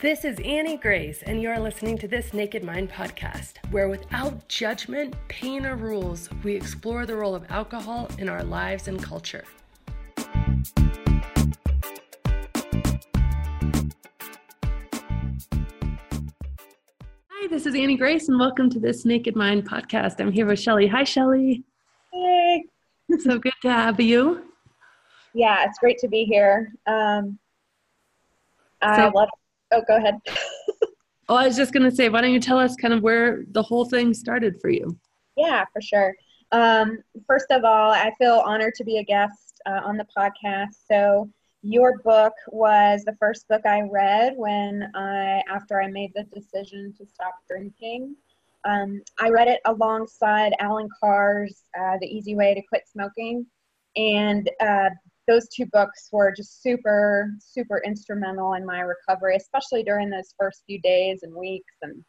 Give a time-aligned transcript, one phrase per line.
[0.00, 4.46] This is Annie Grace, and you are listening to this Naked Mind podcast, where without
[4.46, 9.42] judgment, pain, or rules, we explore the role of alcohol in our lives and culture.
[17.28, 20.20] Hi, this is Annie Grace, and welcome to this Naked Mind podcast.
[20.20, 20.86] I'm here with Shelly.
[20.86, 21.64] Hi, Shelly.
[22.12, 22.62] Hey.
[23.18, 24.44] so good to have you.
[25.34, 26.72] Yeah, it's great to be here.
[26.86, 27.40] Um,
[28.80, 29.28] I love
[29.70, 30.14] Oh, go ahead.
[31.28, 33.44] oh, I was just going to say, why don't you tell us kind of where
[33.50, 34.96] the whole thing started for you?
[35.36, 36.14] Yeah, for sure.
[36.52, 40.76] Um, first of all, I feel honored to be a guest uh, on the podcast.
[40.90, 41.30] So,
[41.62, 46.94] your book was the first book I read when I, after I made the decision
[46.96, 48.14] to stop drinking.
[48.64, 53.44] Um, I read it alongside Allen Carr's uh, The Easy Way to Quit Smoking.
[53.96, 54.90] And uh,
[55.28, 60.62] those two books were just super, super instrumental in my recovery, especially during those first
[60.66, 61.74] few days and weeks.
[61.82, 62.04] And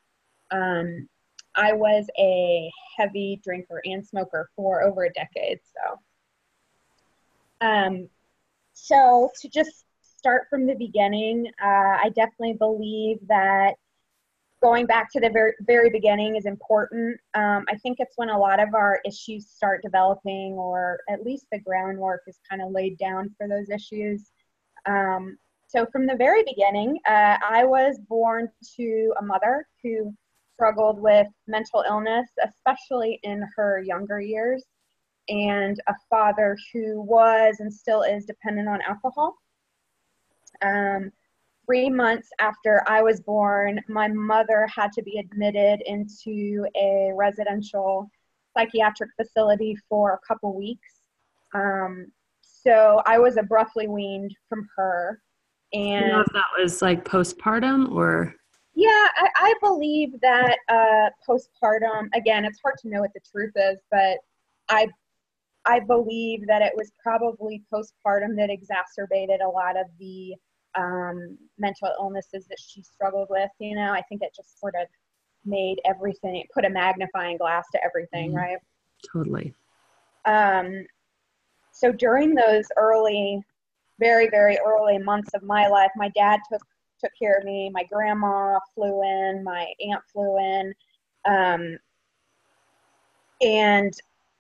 [0.52, 1.10] um,
[1.56, 5.60] I was a heavy drinker and smoker for over a decade.
[5.64, 8.10] So, um,
[8.74, 13.76] so to just start from the beginning, uh, I definitely believe that
[14.62, 17.20] going back to the very, very beginning is important.
[17.34, 21.46] Um, I think it's when a lot of our issues start developing, or at least
[21.52, 24.32] the groundwork is kind of laid down for those issues.
[24.86, 25.38] Um,
[25.68, 30.14] so, from the very beginning, uh, I was born to a mother who
[30.56, 34.64] struggled with mental illness, especially in her younger years,
[35.30, 39.36] and a father who was and still is dependent on alcohol.
[40.62, 41.12] Um,
[41.70, 48.10] three months after I was born, my mother had to be admitted into a residential
[48.58, 50.96] psychiatric facility for a couple weeks.
[51.54, 52.08] Um,
[52.42, 55.22] so I was abruptly weaned from her.
[55.72, 58.34] And you know if that was like postpartum or?
[58.74, 58.88] Yeah,
[59.18, 63.78] I, I believe that uh, postpartum, again, it's hard to know what the truth is,
[63.92, 64.18] but
[64.70, 64.88] I
[65.66, 70.34] I believe that it was probably postpartum that exacerbated a lot of the
[70.76, 73.50] um, mental illnesses that she struggled with.
[73.60, 74.88] You know, I think it just sort of
[75.46, 78.38] made everything, put a magnifying glass to everything, mm-hmm.
[78.38, 78.58] right?
[79.12, 79.54] Totally.
[80.26, 80.86] Um,
[81.72, 83.42] so during those early,
[84.00, 86.62] very, very early months of my life, my dad took
[87.00, 87.70] took care of me.
[87.74, 89.42] My grandma flew in.
[89.42, 90.74] My aunt flew in.
[91.26, 91.78] Um,
[93.42, 93.94] and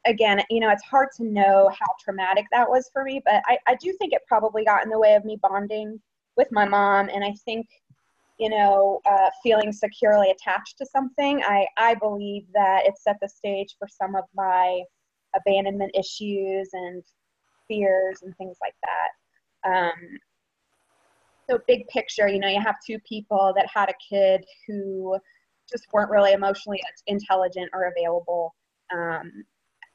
[0.05, 3.57] again, you know, it's hard to know how traumatic that was for me, but I,
[3.67, 6.01] I do think it probably got in the way of me bonding
[6.39, 7.67] with my mom and i think
[8.39, 13.29] you know uh, feeling securely attached to something i i believe that it set the
[13.29, 14.81] stage for some of my
[15.35, 17.03] abandonment issues and
[17.67, 19.69] fears and things like that.
[19.69, 20.19] Um,
[21.49, 25.17] so big picture you know you have two people that had a kid who
[25.69, 28.55] just weren't really emotionally intelligent or available.
[28.93, 29.43] Um,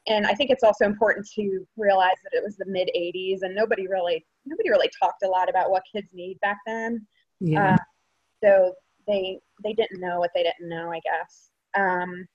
[0.07, 3.55] and I think it's also important to realize that it was the mid 80s and
[3.55, 7.05] nobody really nobody really talked a lot about what kids need back then.
[7.39, 7.73] Yeah.
[7.73, 7.77] Uh,
[8.43, 8.73] so
[9.07, 11.49] they they didn't know what they didn't know, I guess.
[11.75, 12.27] Um,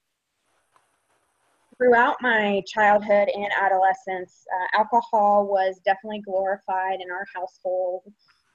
[1.77, 8.03] throughout my childhood and adolescence, uh, alcohol was definitely glorified in our household.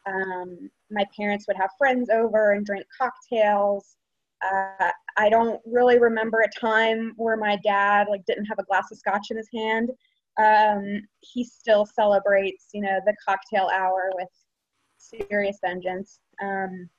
[0.05, 3.95] Um, my parents would have friends over and drink cocktails.
[4.51, 8.91] Uh, I don't really remember a time where my dad like didn't have a glass
[8.91, 9.91] of scotch in his hand.
[10.37, 14.27] Um, he still celebrates, you know, the cocktail hour with
[14.97, 16.19] serious vengeance.
[16.41, 16.89] Um,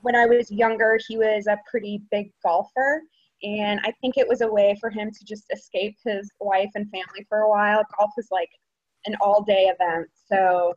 [0.00, 3.02] when I was younger, he was a pretty big golfer,
[3.42, 6.90] and I think it was a way for him to just escape his wife and
[6.90, 7.84] family for a while.
[7.98, 8.50] Golf is like
[9.06, 10.74] an all-day event, so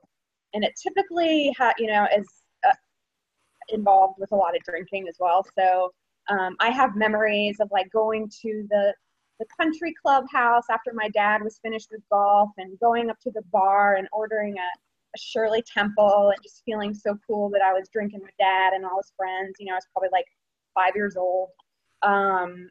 [0.54, 2.28] and it typically, ha- you know, is
[3.70, 5.46] involved with a lot of drinking as well.
[5.58, 5.92] So
[6.30, 8.94] um, I have memories of like going to the
[9.40, 13.42] the country clubhouse after my dad was finished with golf and going up to the
[13.52, 17.90] bar and ordering a, a Shirley Temple and just feeling so cool that I was
[17.92, 19.56] drinking with dad and all his friends.
[19.60, 20.28] You know, I was probably like
[20.74, 21.50] five years old.
[22.02, 22.70] Um,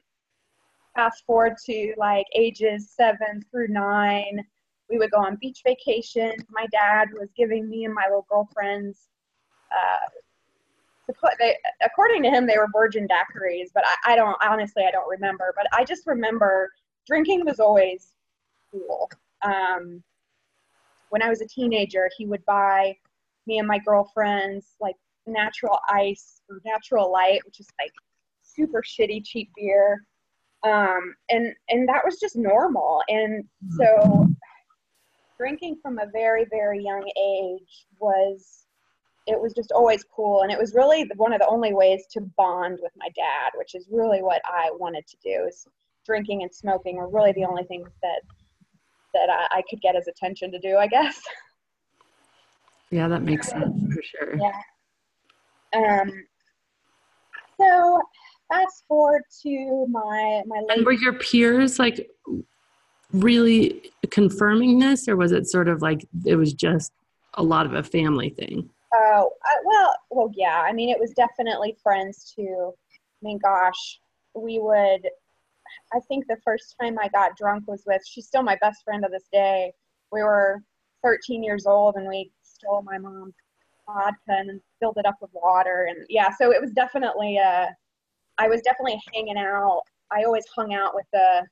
[0.94, 4.40] fast forward to like ages seven through nine,
[4.88, 6.44] we would go on beach vacations.
[6.50, 9.08] My dad was giving me and my little girlfriends
[9.72, 10.06] uh,
[11.38, 15.08] they, according to him, they were virgin daiquiris, but I, I don't honestly, I don't
[15.08, 15.52] remember.
[15.56, 16.70] But I just remember
[17.06, 18.12] drinking was always
[18.70, 19.10] cool.
[19.42, 20.02] Um,
[21.10, 22.96] when I was a teenager, he would buy
[23.46, 24.96] me and my girlfriends like
[25.26, 27.92] natural ice or natural light, which is like
[28.42, 30.04] super shitty cheap beer.
[30.64, 33.02] Um, and and that was just normal.
[33.08, 33.44] And
[33.76, 34.28] so
[35.36, 38.63] drinking from a very very young age was
[39.26, 42.20] it was just always cool and it was really one of the only ways to
[42.36, 45.66] bond with my dad which is really what i wanted to do is
[46.04, 48.20] drinking and smoking were really the only things that
[49.14, 51.20] that I, I could get his attention to do i guess.
[52.90, 54.36] Yeah that makes sense for sure.
[54.38, 54.52] Yeah.
[56.00, 56.12] Um
[57.58, 58.00] so
[58.48, 62.08] fast forward to my my late and were your peers like
[63.12, 66.92] really confirming this or was it sort of like it was just
[67.34, 69.30] a lot of a family thing Oh,
[69.64, 70.60] well, well, yeah.
[70.60, 72.72] I mean, it was definitely friends too.
[72.92, 74.00] I mean, gosh,
[74.34, 75.08] we would.
[75.92, 78.02] I think the first time I got drunk was with.
[78.06, 79.72] She's still my best friend to this day.
[80.12, 80.62] We were
[81.02, 83.34] 13 years old, and we stole my mom's
[83.86, 86.30] vodka and filled it up with water, and yeah.
[86.38, 87.38] So it was definitely.
[87.38, 87.66] Uh,
[88.38, 89.82] I was definitely hanging out.
[90.12, 91.42] I always hung out with the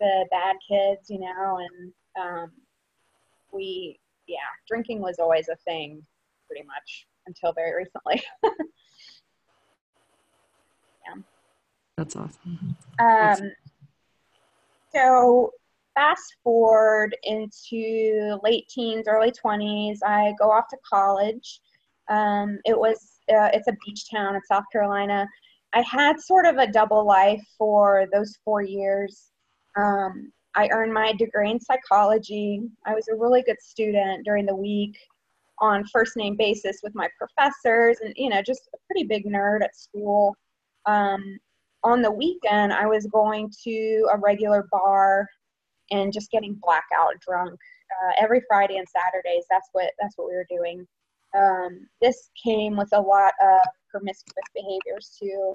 [0.00, 2.52] the bad kids, you know, and um,
[3.50, 4.36] we, yeah,
[4.68, 6.04] drinking was always a thing
[6.46, 8.22] pretty much until very recently.
[11.06, 11.22] yeah.
[11.96, 12.76] That's awesome.
[12.98, 13.52] Um,
[14.94, 15.50] so
[15.94, 21.60] fast forward into late teens, early 20s, I go off to college.
[22.08, 25.26] Um, it was, uh, it's a beach town in South Carolina.
[25.74, 29.30] I had sort of a double life for those four years.
[29.76, 32.62] Um, I earned my degree in psychology.
[32.86, 34.96] I was a really good student during the week
[35.58, 39.62] on first name basis with my professors and you know just a pretty big nerd
[39.62, 40.34] at school.
[40.86, 41.38] Um,
[41.84, 45.28] on the weekend i was going to a regular bar
[45.90, 47.58] and just getting blackout drunk.
[48.02, 50.86] Uh, every friday and saturdays that's what that's what we were doing.
[51.36, 53.60] Um, this came with a lot of
[53.90, 55.54] promiscuous behaviors too.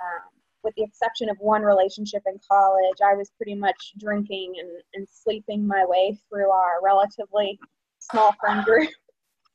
[0.00, 0.28] Um,
[0.64, 5.06] with the exception of one relationship in college i was pretty much drinking and, and
[5.08, 7.58] sleeping my way through our relatively
[7.98, 8.88] small friend group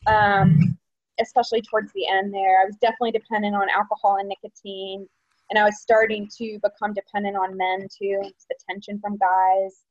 [0.07, 0.78] um,
[1.19, 2.62] especially towards the end there.
[2.62, 5.07] I was definitely dependent on alcohol and nicotine,
[5.50, 9.84] and I was starting to become dependent on men too—the attention from guys.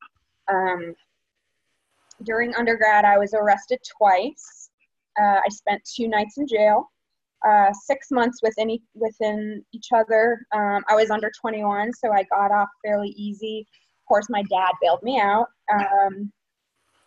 [0.50, 0.94] Um,
[2.24, 4.70] during undergrad, I was arrested twice.
[5.20, 6.90] Uh, I spent two nights in jail,
[7.46, 10.40] uh, six months within, e- within each other.
[10.52, 13.66] Um, I was under 21, so I got off fairly easy.
[14.02, 15.46] Of course, my dad bailed me out.
[15.72, 16.32] Um,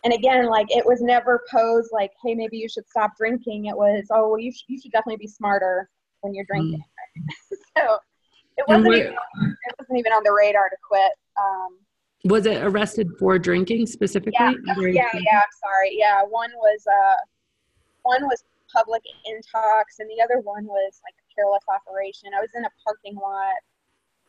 [0.04, 3.66] and again like it was never posed like hey maybe you should stop drinking.
[3.66, 5.88] It was oh well you, sh- you should definitely be smarter
[6.20, 6.82] when you're drinking.
[6.82, 7.56] Mm.
[7.76, 7.98] so
[8.58, 11.78] it wasn't even, it wasn't even on the radar to quit um,
[12.24, 14.36] was it arrested for drinking specifically?
[14.38, 15.90] Yeah yeah, yeah i'm sorry.
[15.92, 17.16] Yeah one was uh
[18.02, 22.30] one was public intox and the other one was like a careless operation.
[22.36, 23.60] I was in a parking lot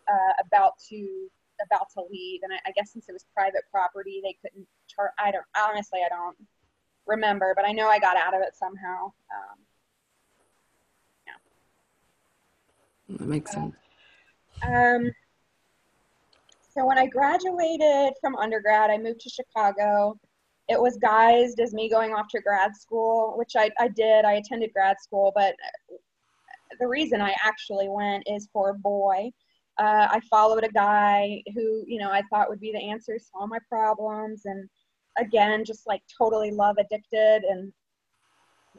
[0.08, 1.30] uh, about to
[1.66, 5.12] about to leave, and I, I guess since it was private property, they couldn't chart.
[5.20, 6.38] I don't honestly, I don't
[7.06, 9.06] remember, but I know I got out of it somehow.
[9.06, 9.58] Um,
[11.28, 13.76] yeah, that makes sense.
[14.66, 15.12] Um,
[16.74, 20.18] so when I graduated from undergrad, I moved to Chicago.
[20.70, 24.26] It was guised as me going off to grad school, which I, I did.
[24.26, 25.56] I attended grad school, but
[26.80, 29.30] the reason I actually went is for a boy
[29.80, 33.26] uh, I followed a guy who, you know, I thought would be the answer to
[33.34, 34.44] all my problems.
[34.46, 34.70] And
[35.18, 37.44] again, just like totally love addicted.
[37.50, 37.74] And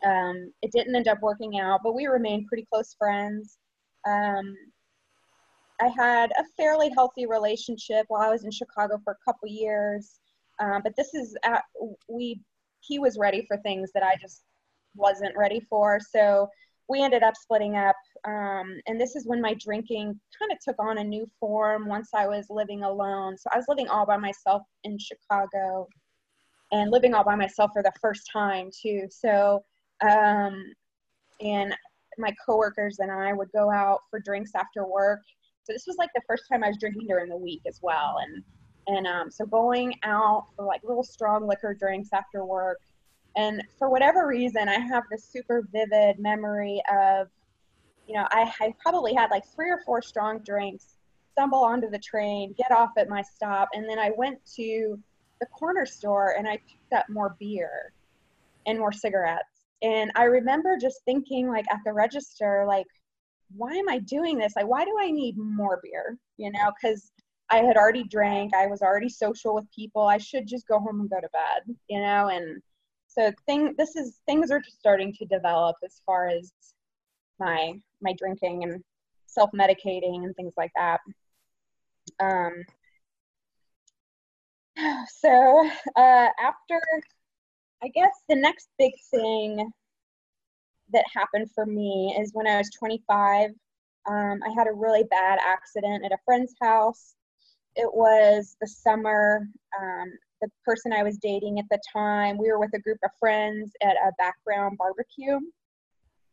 [0.04, 3.59] um, it didn't end up working out, but we remained pretty close friends.
[4.07, 4.54] Um,
[5.80, 10.21] I had a fairly healthy relationship while I was in Chicago for a couple years.
[10.61, 11.64] Um, but this is, at,
[12.09, 12.40] we,
[12.80, 14.42] he was ready for things that I just
[14.95, 15.99] wasn't ready for.
[15.99, 16.49] So
[16.88, 17.97] we ended up splitting up.
[18.25, 22.11] Um, and this is when my drinking kind of took on a new form once
[22.14, 23.37] I was living alone.
[23.38, 25.88] So I was living all by myself in Chicago
[26.73, 29.07] and living all by myself for the first time, too.
[29.11, 29.62] So,
[30.03, 30.73] um,
[31.41, 31.75] and
[32.19, 35.21] my coworkers and I would go out for drinks after work.
[35.64, 38.17] So this was like the first time I was drinking during the week as well.
[38.23, 38.43] And,
[38.87, 42.79] and um, so going out for like little strong liquor drinks after work
[43.37, 47.29] and for whatever reason, I have this super vivid memory of,
[48.07, 50.97] you know, I, I probably had like three or four strong drinks,
[51.33, 54.99] stumble onto the train, get off at my stop, and then I went to
[55.41, 57.93] the corner store and I picked up more beer
[58.67, 59.67] and more cigarettes.
[59.83, 62.87] And I remember just thinking, like, at the register, like,
[63.57, 64.55] why am I doing this?
[64.57, 66.17] Like, why do I need more beer?
[66.38, 67.12] You know, because
[67.50, 70.03] I had already drank, I was already social with people.
[70.03, 72.62] I should just go home and go to bed, you know, and
[73.14, 76.52] so thing this is things are just starting to develop as far as
[77.38, 78.83] my my drinking and
[79.26, 81.00] self medicating and things like that.
[82.21, 82.64] Um,
[85.09, 86.80] so uh, after,
[87.83, 89.71] I guess the next big thing
[90.92, 93.50] that happened for me is when I was 25.
[94.06, 97.14] Um, I had a really bad accident at a friend's house.
[97.75, 99.49] It was the summer.
[99.80, 103.11] Um, the person I was dating at the time, we were with a group of
[103.19, 105.38] friends at a background barbecue.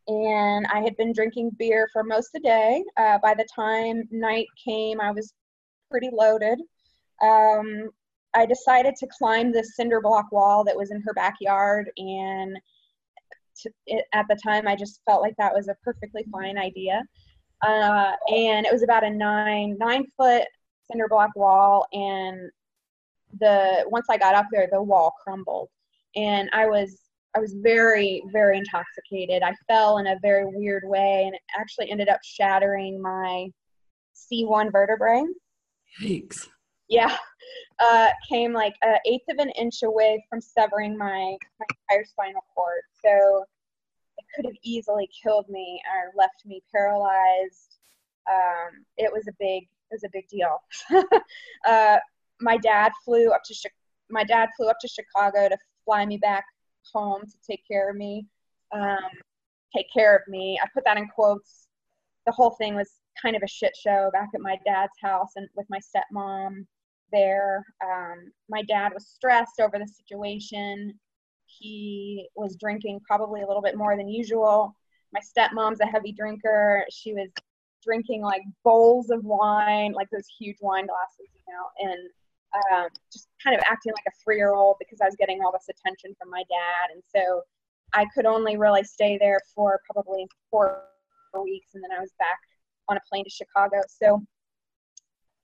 [0.08, 2.84] And I had been drinking beer for most of the day.
[2.98, 5.34] Uh, by the time night came, I was
[5.90, 6.60] pretty loaded.
[7.22, 7.90] Um,
[8.34, 11.92] I decided to climb this cinder block wall that was in her backyard.
[11.98, 12.58] And
[13.62, 17.04] to, it, at the time, I just felt like that was a perfectly fine idea.
[17.62, 20.48] Uh, and it was about a nine nine foot
[20.90, 22.50] cinder block wall and
[23.40, 25.70] the once I got up there, the wall crumbled,
[26.16, 27.00] and I was
[27.36, 29.44] I was very very intoxicated.
[29.44, 33.48] I fell in a very weird way, and it actually ended up shattering my
[34.16, 35.24] C1 vertebrae.
[36.02, 36.48] Yikes!
[36.90, 37.16] Yeah,
[37.80, 42.44] uh, came like an eighth of an inch away from severing my my entire spinal
[42.54, 42.82] cord.
[43.04, 43.46] So
[44.18, 47.78] it could have easily killed me or left me paralyzed.
[48.30, 50.62] Um, it was a big it was a big deal.
[51.68, 51.98] uh,
[52.42, 53.70] my dad flew up to
[54.10, 56.44] my dad flew up to Chicago to fly me back
[56.94, 58.26] home to take care of me.
[58.74, 58.98] Um,
[59.76, 60.60] take care of me.
[60.62, 61.68] I put that in quotes.
[62.26, 62.90] The whole thing was
[63.22, 66.66] kind of a shit show back at my dad's house and with my stepmom
[67.12, 67.64] there.
[67.84, 70.94] Um, my dad was stressed over the situation.
[71.46, 74.76] He was drinking probably a little bit more than usual.
[75.14, 76.86] My stepmom's a heavy drinker.
[76.90, 77.30] She was
[77.84, 82.10] drinking like bowls of wine, like those huge wine glasses, you know, and
[82.54, 85.52] um, just kind of acting like a three year old because I was getting all
[85.52, 86.94] this attention from my dad.
[86.94, 87.42] And so
[87.94, 90.84] I could only really stay there for probably four
[91.44, 92.38] weeks and then I was back
[92.90, 93.82] on a plane to Chicago.
[93.88, 94.22] So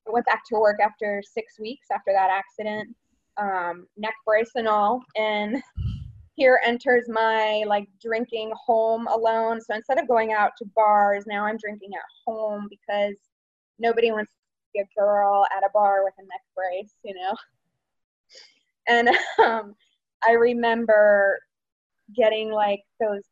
[0.07, 2.95] I went back to work after six weeks after that accident,
[3.37, 5.01] um, neck brace and all.
[5.15, 5.61] And
[6.35, 9.59] here enters my like drinking home alone.
[9.59, 13.15] So instead of going out to bars, now I'm drinking at home because
[13.79, 14.31] nobody wants
[14.79, 17.35] a girl at a bar with a neck brace, you know.
[18.87, 19.09] And
[19.45, 19.75] um,
[20.27, 21.39] I remember
[22.15, 23.23] getting like those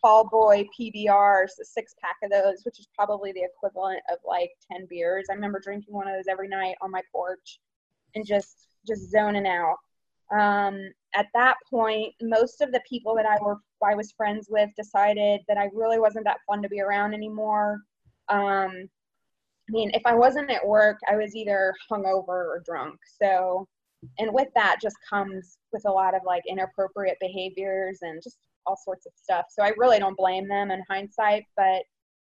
[0.00, 4.50] tall boy PBRs, a six pack of those, which is probably the equivalent of like
[4.70, 5.26] 10 beers.
[5.30, 7.60] I remember drinking one of those every night on my porch
[8.14, 9.76] and just just zoning out.
[10.32, 14.70] Um, at that point, most of the people that I were I was friends with
[14.76, 17.80] decided that I really wasn't that fun to be around anymore.
[18.28, 18.88] Um,
[19.68, 22.98] I mean, if I wasn't at work, I was either hungover or drunk.
[23.20, 23.66] So,
[24.18, 28.76] and with that just comes with a lot of like inappropriate behaviors and just all
[28.76, 29.46] sorts of stuff.
[29.50, 31.44] So I really don't blame them in hindsight.
[31.56, 31.82] But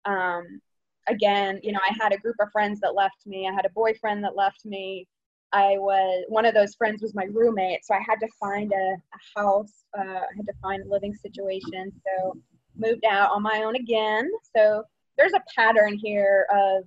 [0.05, 0.61] um,
[1.07, 3.47] again, you know, I had a group of friends that left me.
[3.47, 5.07] I had a boyfriend that left me.
[5.53, 8.95] I was one of those friends was my roommate, so I had to find a,
[8.95, 9.83] a house.
[9.97, 11.91] Uh, I had to find a living situation.
[12.05, 12.37] So
[12.77, 14.29] moved out on my own again.
[14.55, 14.83] So
[15.17, 16.85] there's a pattern here of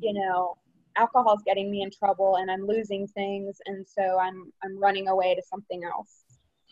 [0.00, 0.56] you know,
[0.96, 5.34] alcohol's getting me in trouble and I'm losing things, and so I'm I'm running away
[5.34, 6.24] to something else.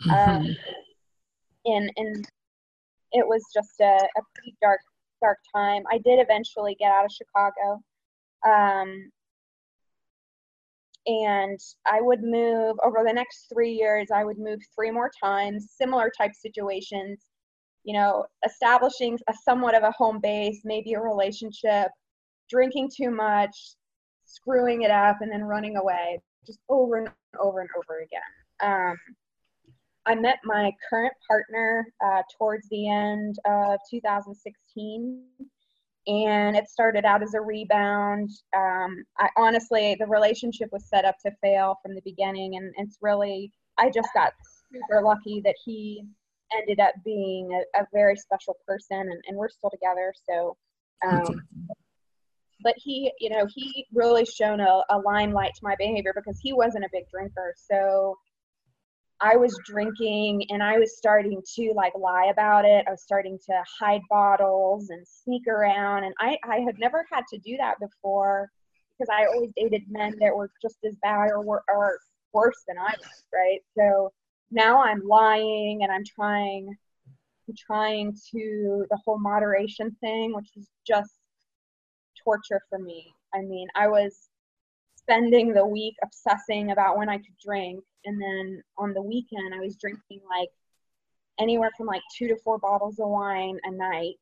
[0.06, 0.30] Mm-hmm.
[0.30, 0.56] Um,
[1.66, 2.28] and and
[3.12, 4.80] it was just a, a pretty dark
[5.20, 5.82] dark time.
[5.90, 7.80] I did eventually get out of Chicago.
[8.44, 9.10] Um,
[11.06, 14.08] and I would move over the next three years.
[14.14, 17.20] I would move three more times, similar type situations.
[17.84, 21.88] You know, establishing a somewhat of a home base, maybe a relationship,
[22.52, 23.56] drinking too much,
[24.24, 27.08] screwing it up, and then running away, just over and
[27.40, 28.20] over and over again.
[28.62, 28.96] Um,
[30.04, 35.22] I met my current partner uh, towards the end of 2016,
[36.08, 38.30] and it started out as a rebound.
[38.56, 42.98] Um, I honestly, the relationship was set up to fail from the beginning, and it's
[43.00, 44.32] really, I just got
[44.72, 46.04] super lucky that he
[46.54, 50.12] ended up being a, a very special person, and, and, we're still together.
[50.28, 50.56] So
[51.06, 51.42] um,
[52.62, 56.52] but he you know he really shone a, a limelight to my behavior because he
[56.52, 57.54] wasn't a big drinker.
[57.56, 58.16] So
[59.20, 62.84] i was drinking and i was starting to like lie about it.
[62.88, 66.04] I was starting to hide bottles and sneak around.
[66.04, 68.50] And i i had never had to do that before
[68.98, 71.98] because i always dated men that were just as bad or, were, or
[72.32, 73.60] worse than i was right?
[73.76, 74.12] So
[74.50, 76.76] now i'm lying and i'm trying
[77.66, 81.12] trying to the whole moderation thing which is just
[82.24, 83.12] torture for me.
[83.34, 84.28] I mean, I was
[84.96, 89.60] spending the week obsessing about when I could drink, and then on the weekend, I
[89.60, 90.48] was drinking like
[91.38, 94.20] anywhere from like two to four bottles of wine a night,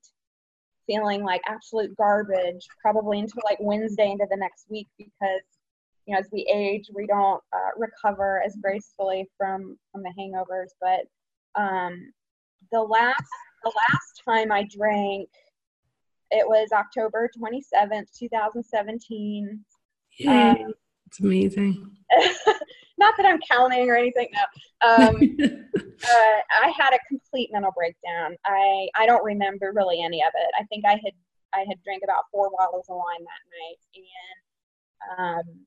[0.87, 5.43] feeling like absolute garbage, probably until like Wednesday into the next week because
[6.07, 10.71] you know as we age, we don't uh, recover as gracefully from from the hangovers.
[10.81, 12.13] But um,
[12.73, 13.23] the last
[13.65, 15.29] the last time I drank,
[16.31, 19.65] it was October 27th, 2017.
[20.19, 20.51] Yay.
[20.51, 20.75] Um,
[21.07, 21.91] it's amazing.
[22.99, 24.29] not that I'm counting or anything.
[24.33, 24.89] No.
[24.89, 28.37] Um, uh, I had a complete mental breakdown.
[28.45, 30.51] I, I don't remember really any of it.
[30.59, 31.13] I think I had
[31.53, 33.81] I had drank about four bottles of wine that night
[35.19, 35.67] and um,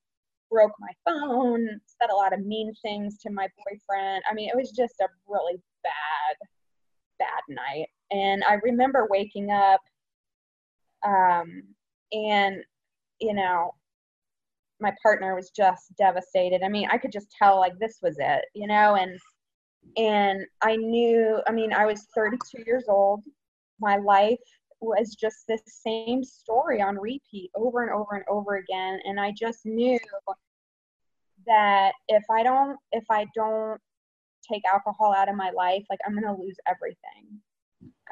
[0.50, 4.24] broke my phone, said a lot of mean things to my boyfriend.
[4.30, 6.48] I mean, it was just a really bad,
[7.20, 7.88] bad night.
[8.12, 9.82] And I remember waking up
[11.06, 11.64] um,
[12.12, 12.64] and,
[13.20, 13.72] you know,
[14.80, 16.62] my partner was just devastated.
[16.64, 19.18] I mean, I could just tell like this was it, you know, and
[19.98, 23.22] and I knew, I mean, I was 32 years old.
[23.80, 24.40] My life
[24.80, 29.32] was just the same story on repeat over and over and over again and I
[29.32, 29.98] just knew
[31.46, 33.80] that if I don't if I don't
[34.50, 37.40] take alcohol out of my life, like I'm going to lose everything.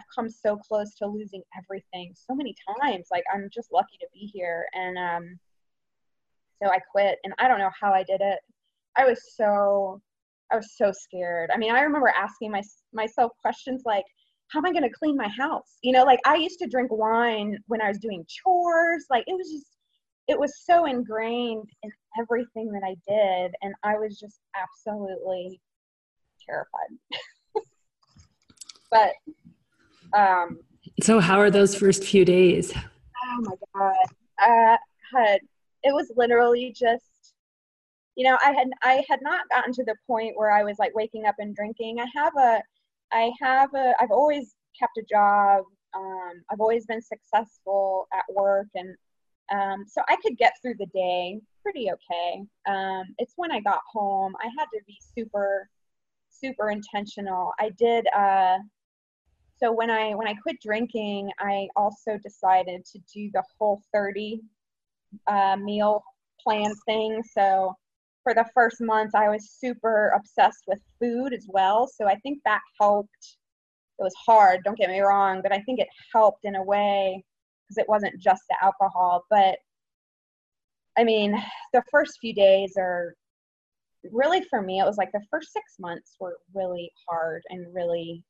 [0.01, 3.08] I've come so close to losing everything so many times.
[3.12, 5.39] Like I'm just lucky to be here and um
[6.62, 8.39] so I quit and I don't know how I did it.
[8.98, 10.01] I was so
[10.51, 11.50] I was so scared.
[11.53, 12.62] I mean, I remember asking my,
[12.93, 14.03] myself questions like,
[14.50, 15.77] how am I going to clean my house?
[15.81, 19.05] You know, like I used to drink wine when I was doing chores.
[19.10, 19.77] Like it was just,
[20.27, 23.53] it was so ingrained in everything that I did.
[23.62, 25.62] And I was just absolutely
[26.46, 26.98] terrified.
[28.91, 29.13] but,
[30.13, 30.60] um,
[31.01, 32.74] so how are those first few days?
[32.75, 33.96] Oh my God.
[34.39, 34.77] I
[35.15, 35.39] had
[35.84, 37.34] it was literally just
[38.15, 40.94] you know i had i had not gotten to the point where i was like
[40.96, 42.00] waking up and drinking.
[42.00, 42.62] I have a
[43.12, 45.63] i have a i've always kept a job.
[45.94, 48.96] Um, i've always been successful at work and
[49.51, 52.44] um, so i could get through the day pretty okay.
[52.68, 54.36] Um, it's when i got home.
[54.41, 55.69] I had to be super
[56.30, 57.54] super intentional.
[57.60, 58.58] I did uh,
[59.62, 64.41] so when i when i quit drinking i also decided to do the whole 30
[65.28, 66.04] uh, meal
[66.43, 67.21] plan thing.
[67.38, 67.76] So
[68.24, 71.88] for the first month, I was super obsessed with food as well.
[71.88, 73.38] So I think that helped.
[74.00, 77.24] It was hard, don't get me wrong, but I think it helped in a way
[77.67, 79.26] because it wasn't just the alcohol.
[79.30, 79.58] But
[80.97, 81.39] I mean,
[81.71, 83.13] the first few days are
[84.12, 88.24] really for me, it was like the first six months were really hard and really,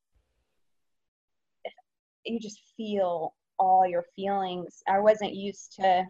[2.26, 4.82] you just feel all your feelings.
[4.88, 6.06] I wasn't used to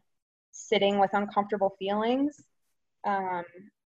[0.52, 2.36] sitting with uncomfortable feelings.
[3.06, 3.44] Um,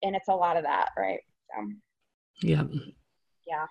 [0.03, 1.21] and it's a lot of that, right?
[1.49, 1.73] So,
[2.43, 2.63] yeah.
[3.47, 3.67] Yeah.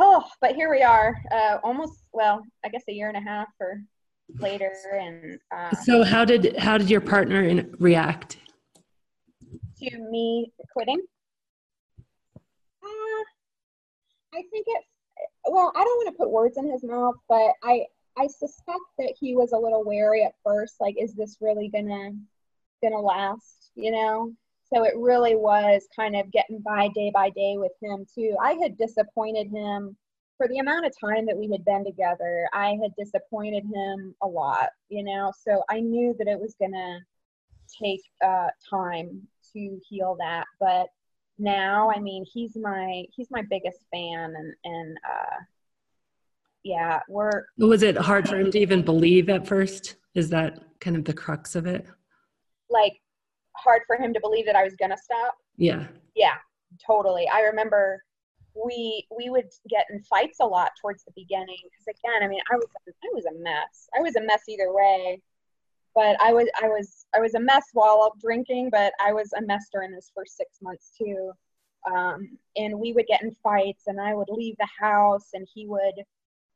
[0.00, 3.48] Oh, but here we are, uh, almost, well, I guess a year and a half
[3.60, 3.82] or
[4.38, 4.72] later.
[4.92, 8.36] And uh, so how did, how did your partner in, react?
[9.78, 11.00] To me quitting?
[12.82, 13.24] Uh,
[14.34, 14.84] I think it,
[15.46, 19.14] well, I don't want to put words in his mouth, but I, I suspect that
[19.18, 22.12] he was a little wary at first, like, is this really gonna
[22.82, 23.70] gonna last?
[23.74, 24.32] You know.
[24.72, 28.36] So it really was kind of getting by day by day with him too.
[28.42, 29.96] I had disappointed him
[30.36, 32.48] for the amount of time that we had been together.
[32.52, 35.32] I had disappointed him a lot, you know.
[35.44, 37.00] So I knew that it was gonna
[37.82, 40.88] take uh, time to heal that, but
[41.38, 45.36] now i mean he's my he's my biggest fan and and uh
[46.68, 47.46] yeah, we're.
[47.56, 49.96] Was it hard for him to even believe at first?
[50.14, 51.86] Is that kind of the crux of it?
[52.68, 53.00] Like,
[53.56, 55.34] hard for him to believe that I was gonna stop.
[55.56, 55.86] Yeah.
[56.14, 56.34] Yeah,
[56.86, 57.28] totally.
[57.28, 58.02] I remember
[58.54, 62.40] we we would get in fights a lot towards the beginning because again, I mean,
[62.52, 63.88] I was I was a mess.
[63.96, 65.22] I was a mess either way.
[65.98, 69.42] But I was I was I was a mess while drinking, but I was a
[69.42, 71.32] mess during those first six months too.
[71.92, 75.66] Um, and we would get in fights, and I would leave the house, and he
[75.66, 75.94] would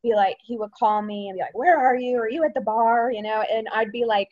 [0.04, 2.18] be like, he would call me and be like, where are you?
[2.18, 3.10] Are you at the bar?
[3.10, 4.28] You know, and I'd be like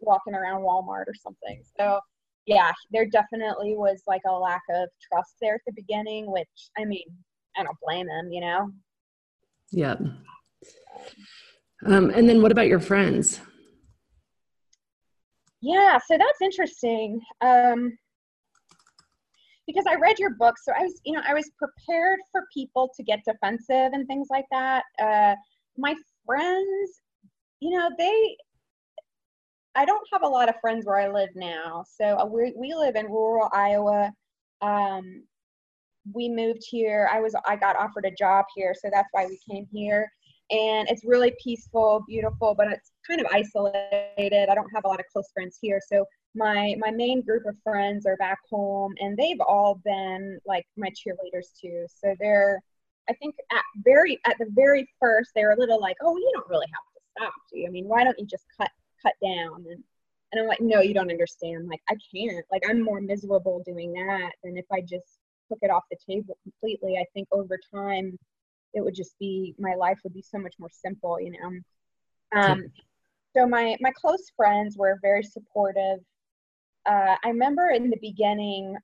[0.00, 1.62] walking around Walmart or something.
[1.78, 1.98] So
[2.44, 6.84] yeah, there definitely was like a lack of trust there at the beginning, which I
[6.84, 7.06] mean,
[7.56, 8.70] I don't blame him, you know?
[9.70, 9.96] Yeah.
[11.86, 13.40] Um, and then what about your friends?
[15.64, 17.20] Yeah, so that's interesting.
[17.40, 17.96] Um,
[19.66, 22.90] because I read your book, so I was, you know, I was prepared for people
[22.94, 24.84] to get defensive and things like that.
[25.02, 25.34] Uh,
[25.78, 25.94] my
[26.26, 27.00] friends,
[27.60, 28.36] you know, they,
[29.74, 31.82] I don't have a lot of friends where I live now.
[31.88, 34.12] So uh, we we live in rural Iowa.
[34.60, 35.24] Um,
[36.12, 37.08] we moved here.
[37.10, 40.10] I was I got offered a job here, so that's why we came here.
[40.50, 44.50] And it's really peaceful, beautiful, but it's kind of isolated.
[44.50, 46.04] I don't have a lot of close friends here, so
[46.34, 50.88] my my main group of friends are back home and they've all been like my
[50.88, 52.60] cheerleaders too so they're
[53.08, 56.30] I think at very at the very first they were a little like, oh, you
[56.34, 57.66] don't really have to stop, do you?
[57.66, 58.70] I mean, why don't you just cut
[59.02, 59.64] cut down?
[59.70, 59.82] And
[60.32, 61.68] and I'm like, no, you don't understand.
[61.68, 62.44] Like I can't.
[62.50, 66.38] Like I'm more miserable doing that than if I just took it off the table
[66.42, 66.96] completely.
[66.96, 68.18] I think over time
[68.74, 72.40] it would just be my life would be so much more simple, you know.
[72.40, 72.64] Um,
[73.36, 76.00] so my my close friends were very supportive.
[76.86, 78.76] Uh, I remember in the beginning,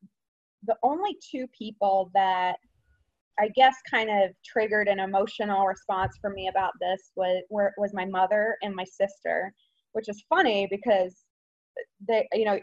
[0.64, 2.56] the only two people that
[3.38, 7.92] I guess kind of triggered an emotional response for me about this was were, was
[7.94, 9.52] my mother and my sister,
[9.92, 11.24] which is funny because
[12.06, 12.58] they you know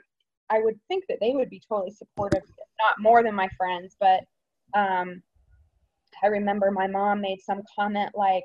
[0.50, 2.44] I would think that they would be totally supportive,
[2.80, 4.24] not more than my friends, but
[4.74, 5.22] um,
[6.24, 8.44] I remember my mom made some comment like,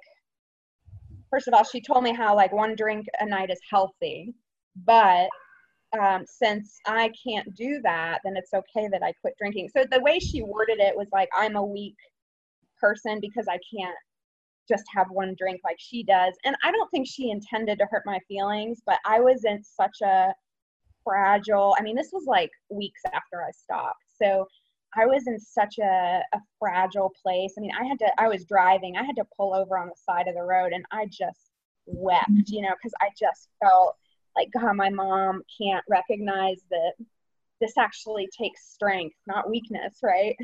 [1.30, 4.35] first of all, she told me how like one drink a night is healthy,
[4.85, 5.28] but
[5.98, 9.70] um, since I can't do that, then it's okay that I quit drinking.
[9.76, 11.96] So the way she worded it was like, I'm a weak
[12.80, 13.96] person because I can't
[14.68, 16.35] just have one drink like she does.
[16.44, 20.00] And I don't think she intended to hurt my feelings, but I was in such
[20.02, 20.32] a
[21.04, 24.04] fragile, I mean, this was like weeks after I stopped.
[24.20, 24.46] So
[24.94, 27.55] I was in such a, a fragile place.
[27.57, 29.94] I mean, I had to, I was driving, I had to pull over on the
[29.96, 31.50] side of the road and I just
[31.87, 33.96] wept, you know, because I just felt
[34.37, 36.92] like, God, my mom can't recognize that
[37.61, 40.37] this actually takes strength, not weakness, right?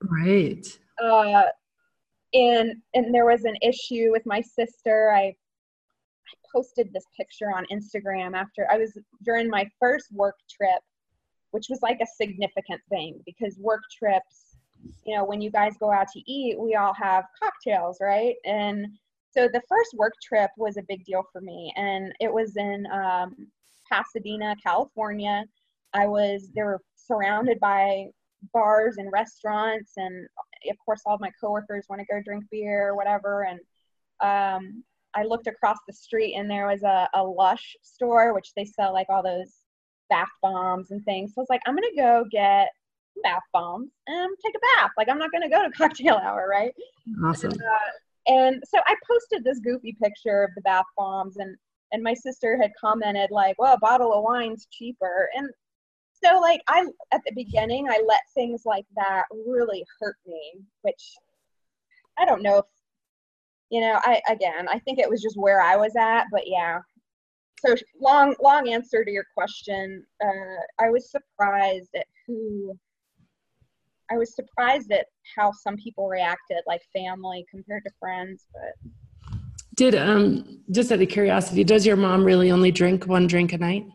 [0.00, 0.66] Right.
[1.02, 1.44] uh,
[2.34, 5.12] and and there was an issue with my sister.
[5.14, 10.80] I I posted this picture on Instagram after I was during my first work trip
[11.52, 14.56] which was like a significant thing because work trips,
[15.06, 18.34] you know, when you guys go out to eat, we all have cocktails, right?
[18.44, 18.86] And
[19.30, 22.86] so the first work trip was a big deal for me, and it was in
[22.92, 23.46] um,
[23.90, 25.44] Pasadena, California.
[25.94, 28.06] I was they were surrounded by
[28.52, 30.26] bars and restaurants, and
[30.70, 33.44] of course, all of my coworkers want to go drink beer or whatever.
[33.44, 33.60] And
[34.20, 34.84] um,
[35.14, 38.92] I looked across the street, and there was a, a Lush store, which they sell
[38.92, 39.61] like all those
[40.08, 41.32] bath bombs and things.
[41.34, 42.68] So I was like, I'm gonna go get
[43.22, 44.90] bath bombs and take a bath.
[44.96, 46.72] Like I'm not gonna go to cocktail hour, right?
[47.24, 47.52] Awesome.
[47.52, 47.92] And, uh,
[48.26, 51.56] and so I posted this goofy picture of the bath bombs, and
[51.92, 55.48] and my sister had commented like, "Well, a bottle of wine's cheaper." And
[56.22, 61.14] so like I at the beginning, I let things like that really hurt me, which
[62.18, 62.64] I don't know if
[63.70, 63.98] you know.
[64.04, 66.78] I again, I think it was just where I was at, but yeah,
[67.64, 70.04] so long long answer to your question.
[70.22, 72.76] Uh, i was surprised at who
[74.10, 78.90] i was surprised at how some people reacted like family compared to friends but
[79.74, 83.58] did um just out of curiosity does your mom really only drink one drink a
[83.58, 83.86] night?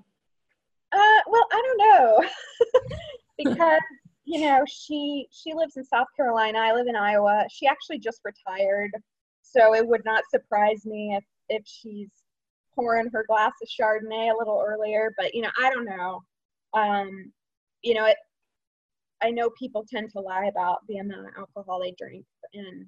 [0.91, 2.30] Uh well i don't know.
[3.38, 3.82] Because
[4.25, 6.58] you know she she lives in south carolina.
[6.58, 7.45] I live in iowa.
[7.51, 8.89] She actually just retired.
[9.43, 12.10] So it would not surprise me if if she's
[12.78, 16.22] pouring her glass of Chardonnay a little earlier, but you know, I don't know.
[16.74, 17.32] Um,
[17.82, 18.18] you know, it,
[19.22, 22.86] I know people tend to lie about the amount of alcohol they drink, and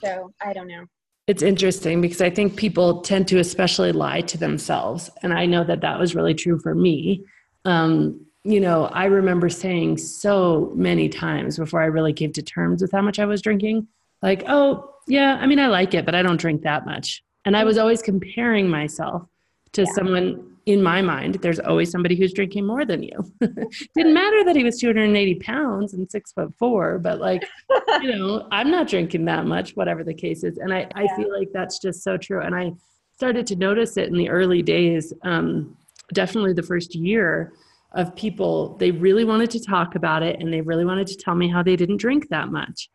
[0.00, 0.84] so I don't know.
[1.26, 5.64] It's interesting because I think people tend to especially lie to themselves, and I know
[5.64, 7.24] that that was really true for me.
[7.64, 12.82] Um, you know, I remember saying so many times before I really came to terms
[12.82, 13.88] with how much I was drinking,
[14.20, 17.56] like, "Oh, yeah, I mean, I like it, but I don't drink that much." And
[17.56, 19.26] I was always comparing myself
[19.72, 19.92] to yeah.
[19.94, 21.36] someone in my mind.
[21.36, 23.32] There's always somebody who's drinking more than you.
[23.40, 27.44] Didn't matter that he was 280 pounds and six foot four, but like,
[28.00, 30.58] you know, I'm not drinking that much, whatever the case is.
[30.58, 32.40] And I, I feel like that's just so true.
[32.40, 32.72] And I
[33.14, 35.76] started to notice it in the early days, um,
[36.12, 37.54] definitely the first year
[37.92, 41.34] of people, they really wanted to talk about it and they really wanted to tell
[41.34, 42.88] me how they didn't drink that much.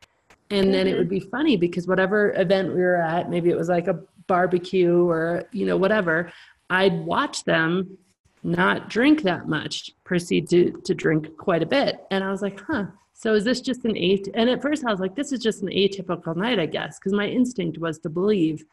[0.49, 0.99] And then it mm-hmm.
[0.99, 5.05] would be funny because whatever event we were at, maybe it was like a barbecue
[5.07, 6.31] or you know whatever
[6.69, 7.97] i'd watch them
[8.43, 12.05] not drink that much proceed to to drink quite a bit.
[12.11, 14.91] And i was like huh so is this just an eight and at first i
[14.91, 18.09] was like this is just an atypical night i guess because my instinct was to
[18.09, 18.63] believe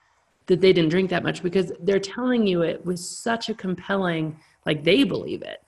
[0.47, 4.39] that they didn't drink that much because they're telling you it was such a compelling
[4.67, 5.63] like they believe it.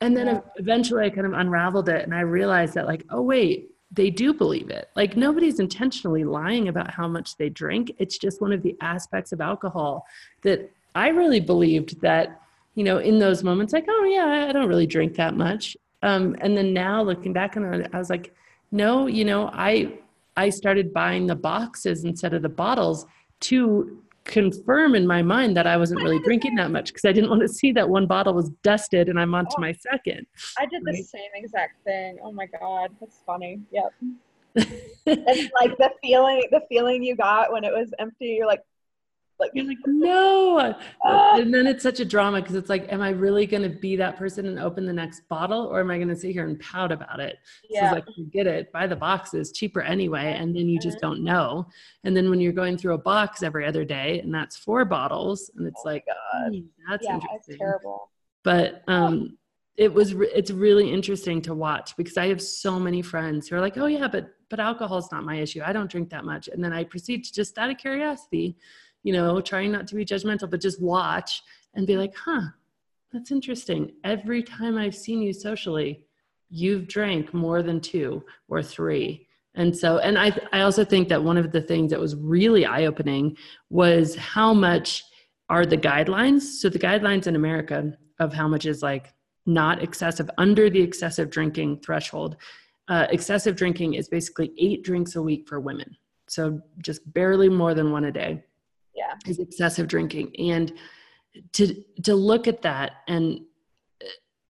[0.00, 3.71] And then eventually i kind of unraveled it and i realized that like oh wait
[3.92, 4.88] they do believe it.
[4.96, 7.92] Like nobody's intentionally lying about how much they drink.
[7.98, 10.06] It's just one of the aspects of alcohol
[10.42, 12.40] that I really believed that,
[12.74, 15.76] you know, in those moments, like, oh yeah, I don't really drink that much.
[16.02, 18.34] Um, and then now looking back on it, I was like,
[18.70, 19.98] no, you know, I
[20.36, 23.04] I started buying the boxes instead of the bottles
[23.40, 27.30] to confirm in my mind that I wasn't really drinking that much because I didn't
[27.30, 30.26] want to see that one bottle was dusted and I'm on to oh, my second.
[30.58, 30.96] I did right?
[30.96, 32.18] the same exact thing.
[32.22, 33.60] Oh my God, that's funny.
[33.70, 33.92] Yep.
[35.06, 38.62] it's like the feeling the feeling you got when it was empty you're like
[39.42, 40.74] like you're like no.
[41.04, 41.36] Ah.
[41.36, 43.96] and then it's such a drama because it's like am i really going to be
[43.96, 46.58] that person and open the next bottle or am i going to sit here and
[46.60, 47.38] pout about it?
[47.68, 47.90] Yeah.
[47.90, 48.72] so it's like get it.
[48.72, 51.08] Buy the boxes cheaper anyway and then you just mm-hmm.
[51.08, 51.66] don't know.
[52.04, 55.50] And then when you're going through a box every other day and that's four bottles
[55.56, 56.52] and it's oh like God.
[56.52, 57.58] Mm, that's yeah, interesting.
[57.58, 58.10] terrible.
[58.44, 59.36] But um
[59.76, 63.56] it was re- it's really interesting to watch because i have so many friends who
[63.56, 65.62] are like oh yeah but but alcohol is not my issue.
[65.64, 66.48] I don't drink that much.
[66.48, 68.56] And then i proceed to just out of curiosity
[69.02, 71.42] you know trying not to be judgmental but just watch
[71.74, 72.42] and be like huh
[73.12, 76.04] that's interesting every time i've seen you socially
[76.50, 81.22] you've drank more than two or three and so and i i also think that
[81.22, 83.36] one of the things that was really eye opening
[83.70, 85.04] was how much
[85.48, 89.12] are the guidelines so the guidelines in america of how much is like
[89.46, 92.36] not excessive, under the excessive drinking threshold.
[92.88, 95.96] Uh, excessive drinking is basically eight drinks a week for women.
[96.28, 98.44] So just barely more than one a day.
[99.24, 99.30] Yeah.
[99.30, 100.34] Is excessive drinking.
[100.38, 100.72] And
[101.52, 103.40] to to look at that and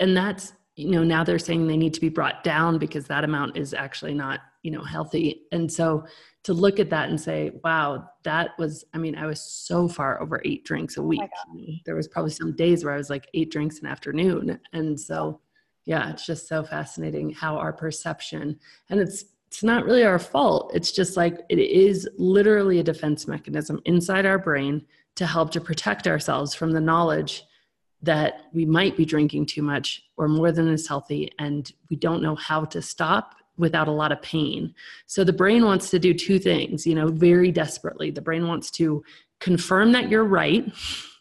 [0.01, 3.25] and that's you know now they're saying they need to be brought down because that
[3.25, 6.05] amount is actually not you know healthy and so
[6.44, 10.20] to look at that and say wow that was i mean i was so far
[10.20, 13.11] over eight drinks a oh week oh there was probably some days where i was
[13.11, 15.40] like eight drinks an afternoon and so
[15.85, 18.59] yeah it's just so fascinating how our perception
[18.90, 23.29] and it's it's not really our fault it's just like it is literally a defense
[23.29, 24.83] mechanism inside our brain
[25.15, 27.45] to help to protect ourselves from the knowledge
[28.01, 32.23] that we might be drinking too much or more than is healthy and we don't
[32.23, 34.75] know how to stop without a lot of pain.
[35.07, 38.11] So the brain wants to do two things, you know, very desperately.
[38.11, 39.05] The brain wants to
[39.38, 40.73] confirm that you're right.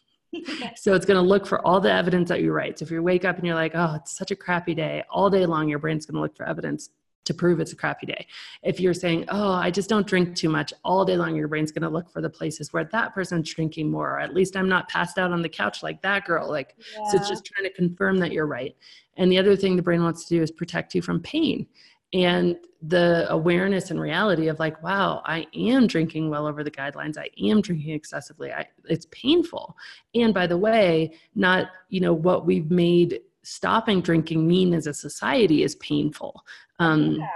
[0.76, 2.76] so it's going to look for all the evidence that you're right.
[2.78, 5.28] So if you wake up and you're like, oh, it's such a crappy day, all
[5.28, 6.88] day long, your brain's going to look for evidence
[7.24, 8.26] to prove it's a crappy day.
[8.62, 11.72] If you're saying, oh, I just don't drink too much, all day long, your brain's
[11.72, 14.68] going to look for the places where that person's drinking more, or at least I'm
[14.68, 16.48] not passed out on the couch like that girl.
[16.48, 17.10] Like, yeah.
[17.10, 18.76] so it's just trying to confirm that you're right.
[19.16, 21.66] And the other thing the brain wants to do is protect you from pain
[22.12, 27.16] and the awareness and reality of like wow i am drinking well over the guidelines
[27.16, 29.76] i am drinking excessively I, it's painful
[30.14, 34.94] and by the way not you know what we've made stopping drinking mean as a
[34.94, 36.42] society is painful.
[36.78, 37.28] Um, yeah,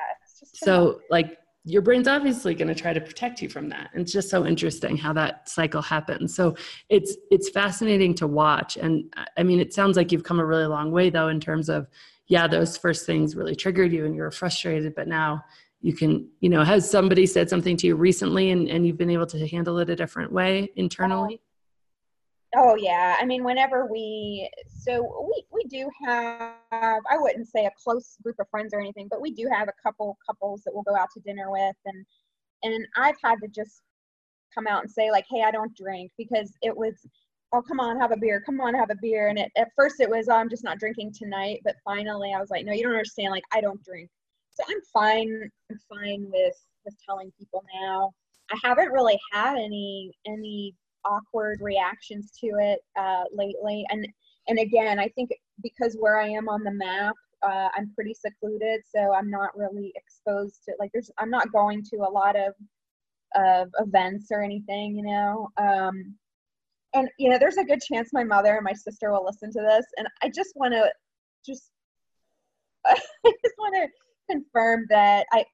[0.54, 3.90] so like your brain's obviously going to try to protect you from that.
[3.92, 6.34] And it's just so interesting how that cycle happens.
[6.34, 6.54] So
[6.88, 8.76] it's it's fascinating to watch.
[8.76, 11.68] And i mean it sounds like you've come a really long way though in terms
[11.68, 11.88] of
[12.28, 15.44] yeah, those first things really triggered you and you were frustrated, but now
[15.80, 19.10] you can, you know, has somebody said something to you recently and, and you've been
[19.10, 21.40] able to handle it a different way internally?
[22.58, 23.16] Oh yeah.
[23.20, 28.36] I mean, whenever we, so we, we do have, I wouldn't say a close group
[28.40, 31.08] of friends or anything, but we do have a couple couples that we'll go out
[31.14, 31.76] to dinner with.
[31.84, 32.06] And,
[32.62, 33.82] and I've had to just
[34.54, 36.94] come out and say like, Hey, I don't drink because it was,
[37.52, 39.28] oh come on have a beer come on have a beer.
[39.28, 41.60] And it, at first it was oh, i'm just not drinking tonight.
[41.62, 43.30] But finally i was like no you don't understand.
[43.32, 44.08] Like i don't drink.
[44.50, 48.12] So i'm fine i'm fine with with telling people now.
[48.50, 50.74] I haven't really had any any
[51.08, 53.84] awkward reactions to it uh, lately.
[53.90, 54.06] And
[54.48, 55.30] and again i think
[55.62, 59.92] because where i am on the map uh, i'm pretty secluded so i'm not really
[59.94, 62.52] exposed to like there's i'm not going to a lot of
[63.34, 65.48] of events or anything you know?
[65.58, 66.14] Um
[66.94, 69.60] and you know there's a good chance my mother and my sister will listen to
[69.60, 70.90] this and i just want to
[71.44, 71.70] just
[72.86, 73.88] i just want to
[74.30, 75.44] confirm that i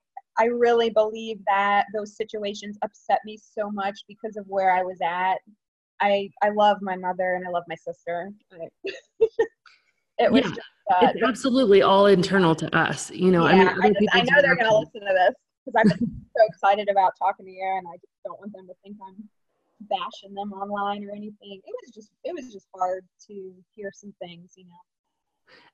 [0.42, 4.98] i really believe that those situations upset me so much because of where i was
[5.02, 5.36] at
[6.00, 8.30] i i love my mother and i love my sister
[10.18, 10.60] it was yeah, just,
[10.94, 14.20] uh, it's absolutely all internal to us you know yeah, i mean I, just, I
[14.20, 17.52] know they're going to listen to this because i've been so excited about talking to
[17.52, 19.28] you and i just don't want them to think i'm
[19.88, 21.60] bashing them online or anything.
[21.64, 24.70] It was just it was just hard to hear some things, you know.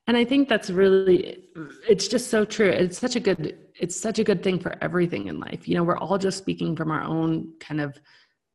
[0.07, 1.43] And I think that's really
[1.87, 2.69] it's just so true.
[2.69, 5.67] It's such a good it's such a good thing for everything in life.
[5.67, 7.99] You know, we're all just speaking from our own kind of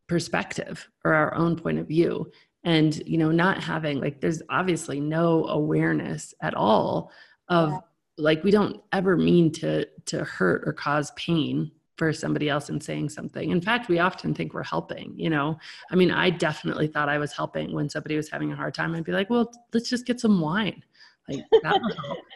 [0.09, 2.31] perspective or our own point of view
[2.65, 7.11] and you know not having like there's obviously no awareness at all
[7.49, 7.79] of yeah.
[8.19, 12.81] like we don't ever mean to to hurt or cause pain for somebody else in
[12.81, 13.51] saying something.
[13.51, 15.57] In fact, we often think we're helping, you know.
[15.93, 18.97] I mean, I definitely thought I was helping when somebody was having a hard time.
[18.97, 20.83] I'd be like, well, let's just get some wine.
[21.29, 21.81] Like that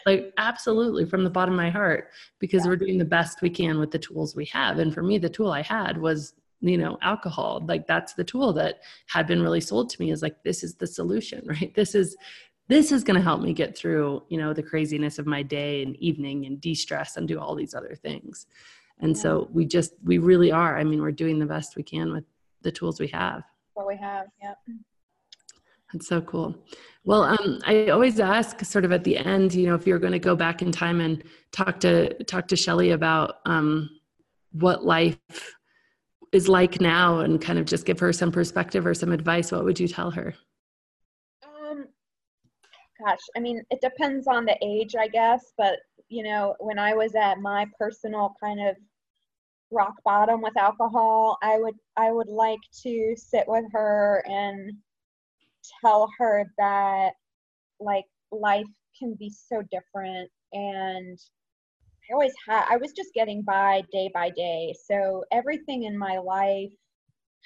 [0.07, 2.71] like absolutely from the bottom of my heart because yeah.
[2.71, 4.79] we're doing the best we can with the tools we have.
[4.79, 8.53] And for me, the tool I had was you know alcohol like that's the tool
[8.53, 11.95] that had been really sold to me is like this is the solution right this
[11.95, 12.17] is
[12.67, 15.85] this is going to help me get through you know the craziness of my day
[15.85, 18.49] and evening and de-stress and do all these other things
[19.01, 19.23] And yeah.
[19.23, 20.79] so we just, we really are.
[20.79, 22.25] I mean, we're doing the best we can with
[22.63, 23.43] the tools we have.
[23.75, 24.55] What we have, yeah.
[25.93, 26.55] That's so cool.
[27.05, 30.13] Well, um, I always ask sort of at the end, you know, if you're going
[30.13, 31.23] to go back in time and
[31.53, 33.89] talk to talk to Shelly about um,
[34.53, 35.19] what life
[36.33, 39.65] is like now, and kind of just give her some perspective or some advice, what
[39.65, 40.35] would you tell her?
[41.43, 41.87] Um,
[43.03, 45.55] gosh, I mean, it depends on the age, I guess.
[45.57, 45.79] But
[46.11, 48.77] you know, when I was at my personal kind of
[49.71, 54.73] rock bottom with alcohol, I would I would like to sit with her and
[55.81, 57.13] tell her that
[57.81, 58.67] like life
[58.99, 61.19] can be so different and
[62.11, 64.75] I always had I was just getting by day by day.
[64.87, 66.73] So everything in my life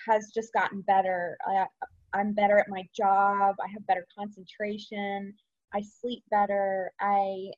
[0.09, 1.37] has just gotten better.
[1.47, 1.67] I,
[2.13, 3.57] I'm better at my job.
[3.63, 5.35] I have better concentration.
[5.75, 6.93] I sleep better.
[7.01, 7.51] I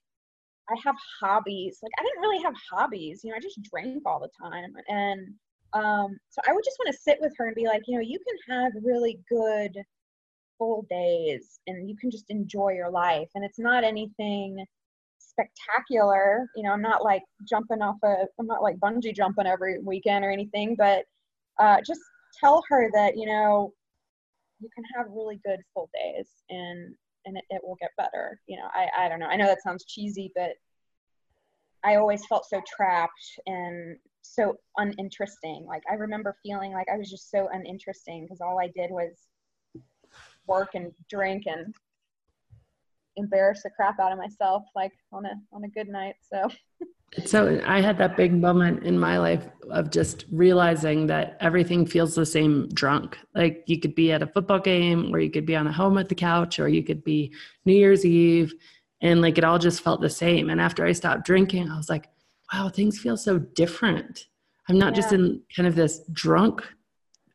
[0.70, 1.79] I have hobbies.
[1.83, 3.20] Like I didn't really have hobbies.
[3.22, 4.72] You know, I just drank all the time.
[4.88, 5.35] And
[5.74, 8.03] um, so I would just want to sit with her and be like, you know,
[8.03, 9.77] you can have really good
[10.58, 13.28] full days and you can just enjoy your life.
[13.34, 14.64] And it's not anything
[15.34, 19.80] spectacular you know i'm not like jumping off a i'm not like bungee jumping every
[19.80, 21.04] weekend or anything but
[21.58, 22.00] uh, just
[22.40, 23.72] tell her that you know
[24.60, 26.94] you can have really good full days and
[27.26, 29.26] and it, it will get better you know i i don't know.
[29.26, 30.52] I know that sounds cheesy but
[31.84, 33.12] i always felt so trapped
[33.46, 35.66] and so uninteresting.
[35.68, 39.12] Like i remember feeling like i was just so uninteresting because all i did was
[40.46, 41.74] work and drink and
[43.16, 46.48] embarrass the crap out of myself like on a on a good night so.
[47.24, 52.16] So i had that big moment in my life of just realizing that everything feels
[52.16, 53.16] the same drunk.
[53.37, 55.96] Like you could be at a football game or you could be on a home
[55.96, 57.33] at the couch or you could be
[57.64, 58.52] new year's eve
[59.00, 60.50] and like it all just felt the same.
[60.50, 62.09] And after i stopped drinking i was like
[62.52, 64.26] wow things feel so different.
[64.68, 65.02] I'm not yeah.
[65.02, 66.64] just in kind of this drunk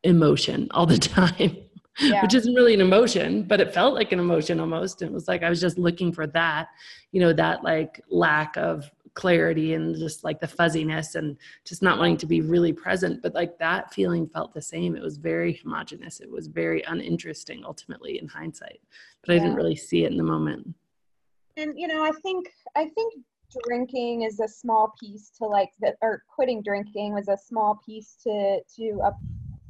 [0.04, 1.56] emotion all the time
[2.02, 2.22] yeah.
[2.22, 5.02] which isn't really an emotion, but it felt like an emotion almost.
[5.02, 6.70] It was like I was just looking for that,
[7.12, 11.98] you know, that like lack of clarity and just like the fuzziness and just not
[11.98, 13.22] wanting to be really present.
[13.22, 14.96] But like that feeling felt the same.
[14.96, 16.20] It was very homogenous.
[16.20, 18.80] It was very uninteresting ultimately in hindsight,
[19.26, 19.42] but yeah.
[19.42, 20.74] I didn't really see it in the moment.
[21.58, 23.14] And, you know, I think, I think
[23.66, 28.16] drinking is a small piece to like that or quitting drinking was a small piece
[28.24, 29.12] to to a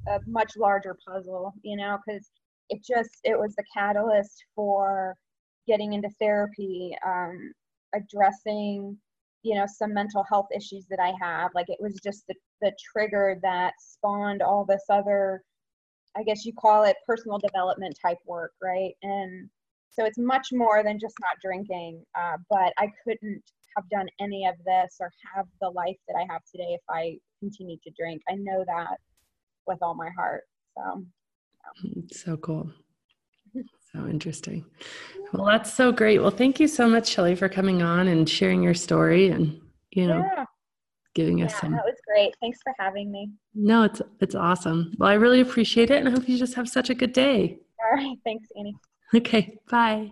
[0.07, 2.29] a much larger puzzle, you know, because
[2.69, 5.15] it just it was the catalyst for
[5.67, 7.51] getting into therapy, um,
[7.95, 8.97] addressing,
[9.43, 11.51] you know, some mental health issues that I have.
[11.53, 15.41] Like it was just the the trigger that spawned all this other,
[16.17, 18.93] I guess you call it personal development type work, right?
[19.01, 19.49] And
[19.89, 22.03] so it's much more than just not drinking.
[22.15, 23.43] Uh, but I couldn't
[23.75, 27.17] have done any of this or have the life that I have today if I
[27.39, 28.21] continued to drink.
[28.29, 28.97] I know that
[29.69, 30.43] with all my heart.
[30.75, 31.05] So,
[31.83, 32.01] yeah.
[32.11, 32.69] so cool.
[33.93, 34.65] So interesting.
[35.33, 36.19] Well, that's so great.
[36.19, 39.59] Well, thank you so much, Shelly, for coming on and sharing your story and,
[39.91, 40.45] you know, yeah.
[41.15, 41.71] giving us yeah, some.
[41.71, 42.35] That was great.
[42.39, 43.31] Thanks for having me.
[43.55, 44.93] No, it's it's awesome.
[44.97, 47.59] Well, I really appreciate it and I hope you just have such a good day.
[47.83, 48.17] All right.
[48.23, 48.75] Thanks, Annie.
[49.15, 49.57] Okay.
[49.69, 50.11] Bye.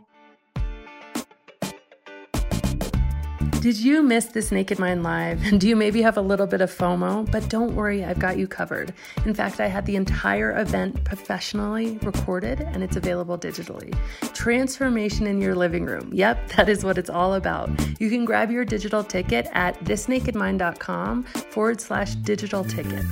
[3.59, 5.43] Did you miss this Naked Mind Live?
[5.47, 7.29] And do you maybe have a little bit of FOMO?
[7.31, 8.93] But don't worry, I've got you covered.
[9.25, 13.97] In fact, I had the entire event professionally recorded and it's available digitally.
[14.35, 16.11] Transformation in your living room.
[16.13, 17.69] Yep, that is what it's all about.
[17.99, 23.03] You can grab your digital ticket at thisnakedmind.com forward slash digital ticket.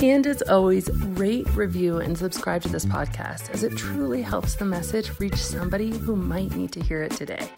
[0.00, 4.64] And as always, rate, review, and subscribe to this podcast as it truly helps the
[4.64, 7.48] message reach somebody who might need to hear it today.